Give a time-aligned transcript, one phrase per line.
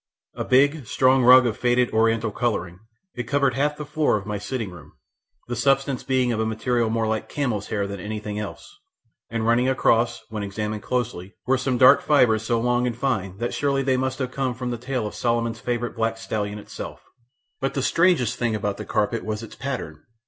[0.33, 2.79] A big, strong rug of faded Oriental colouring,
[3.13, 4.93] it covered half the floor of my sitting room,
[5.47, 8.67] the substance being of a material more like camel's hair than anything else,
[9.29, 13.53] and running across, when examined closely, were some dark fibres so long and fine that
[13.53, 17.03] surely they must have come from the tail of Solomon's favourite black stallion itself.
[17.59, 20.01] But the strangest thing about that carpet was its pattern.